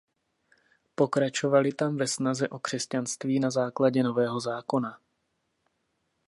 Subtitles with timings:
[0.95, 4.99] Pokračovali tam ve snaze o křesťanství na základě Nového zákona.